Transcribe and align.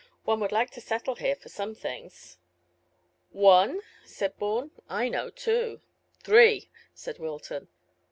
One 0.25 0.39
would 0.39 0.51
like 0.51 0.71
to 0.71 0.81
settle 0.81 1.13
here, 1.13 1.35
for 1.35 1.49
some 1.49 1.75
things." 1.75 2.39
"One?" 3.29 3.81
said 4.03 4.35
Bourne. 4.39 4.71
"I 4.89 5.09
know 5.09 5.29
two." 5.29 5.81
"Three," 6.23 6.71
said 6.95 7.19
Wilton. 7.19 7.67